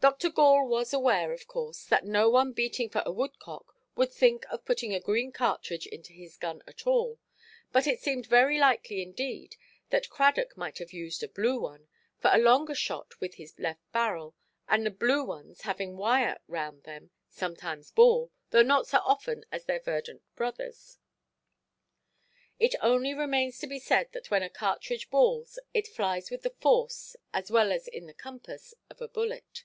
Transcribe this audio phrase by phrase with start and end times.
[0.00, 0.30] Dr.
[0.30, 4.64] Gall was aware, of course, that no one beating for a woodcock would think of
[4.64, 7.18] putting a green cartridge into his gun at all;
[7.72, 9.56] but it seemed very likely indeed
[9.90, 11.88] that Cradock might have used a blue one,
[12.20, 14.36] for a longer shot with his left barrel;
[14.68, 19.64] and the blue ones, having wire round them, sometimes ball, though not so often as
[19.64, 20.98] their verdant brothers.
[22.60, 26.50] It only remains to be said that when a cartridge balls, it flies with the
[26.50, 29.64] force, as well as in the compass, of a bullet.